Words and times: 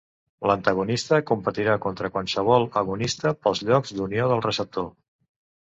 L'antagonista 0.51 1.19
competirà 1.31 1.75
contra 1.83 2.11
qualsevol 2.17 2.67
agonista 2.83 3.35
pels 3.45 3.63
llocs 3.69 3.97
d'unió 3.99 4.31
del 4.33 4.47
receptor. 4.51 4.91